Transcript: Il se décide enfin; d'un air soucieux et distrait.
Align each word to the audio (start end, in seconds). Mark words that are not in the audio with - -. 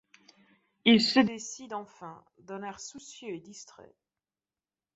Il 0.83 0.99
se 0.99 1.19
décide 1.19 1.75
enfin; 1.75 2.25
d'un 2.39 2.63
air 2.63 2.79
soucieux 2.79 3.35
et 3.35 3.39
distrait. 3.39 3.93